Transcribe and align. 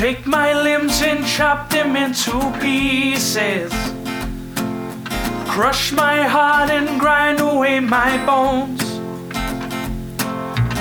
take 0.00 0.26
my 0.26 0.54
limbs 0.54 1.02
and 1.02 1.26
chop 1.26 1.68
them 1.68 1.94
into 1.94 2.32
pieces. 2.58 3.70
Crush 5.46 5.92
my 5.92 6.22
heart 6.22 6.70
and 6.70 6.98
grind 6.98 7.38
away 7.38 7.80
my 7.80 8.16
bones. 8.24 8.82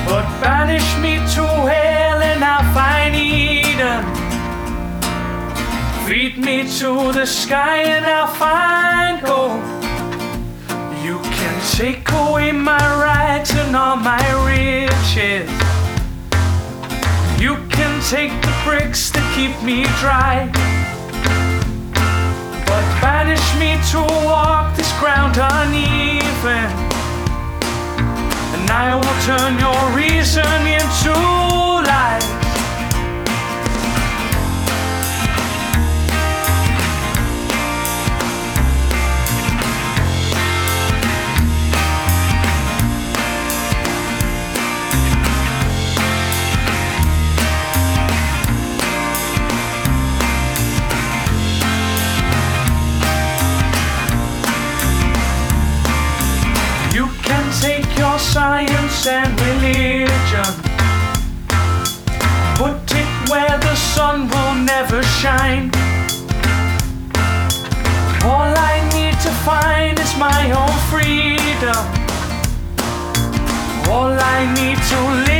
But 0.07 0.25
banish 0.39 0.89
me 1.03 1.15
to 1.35 1.45
hell 1.73 2.19
and 2.31 2.41
I'll 2.41 2.73
find 2.73 3.13
Eden. 3.13 4.05
Feed 6.07 6.37
me 6.37 6.57
to 6.79 7.11
the 7.11 7.25
sky 7.25 7.79
and 7.95 8.05
I'll 8.05 8.33
find 8.45 9.21
gold. 9.21 9.61
You 11.03 11.19
can 11.37 11.55
take 11.75 12.09
away 12.13 12.53
my 12.53 12.85
rights 13.07 13.53
and 13.53 13.75
all 13.75 13.97
my 13.97 14.23
riches. 14.47 15.49
You 17.37 17.55
take 18.07 18.31
the 18.41 18.53
bricks 18.63 19.09
that 19.11 19.25
keep 19.35 19.51
me 19.61 19.83
dry. 19.99 20.47
But 22.65 22.85
banish 23.01 23.43
me 23.59 23.75
to 23.91 23.99
walk 24.25 24.75
this 24.77 24.91
ground 24.99 25.35
uneven. 25.35 26.69
And 28.55 28.69
I 28.71 28.95
will 28.95 29.17
turn 29.27 29.59
your 29.59 29.81
reason 29.95 30.67
into 30.67 31.38
science 58.99 59.07
and 59.07 59.39
religion, 59.41 60.53
put 62.55 62.91
it 62.91 63.29
where 63.29 63.57
the 63.59 63.75
sun 63.75 64.27
will 64.27 64.55
never 64.55 65.01
shine. 65.03 65.71
All 68.23 68.53
I 68.57 68.81
need 68.93 69.13
to 69.21 69.31
find 69.47 69.99
is 69.99 70.15
my 70.17 70.51
own 70.51 70.75
freedom. 70.89 71.83
All 73.89 74.11
I 74.11 74.39
need 74.55 74.77
to 74.91 74.99
live 75.27 75.38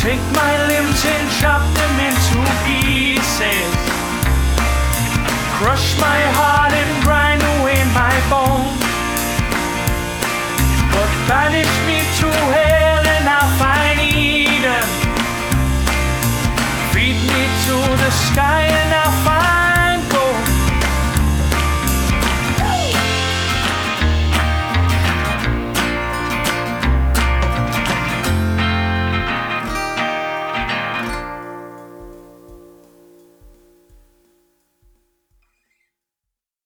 Take 0.00 0.24
my 0.32 0.66
limbs 0.66 1.04
and 1.04 1.30
chop 1.38 1.60
them 1.76 1.94
into 2.08 2.40
pieces. 2.64 3.68
Crush 5.58 6.00
my 6.00 6.20
heart 6.36 6.59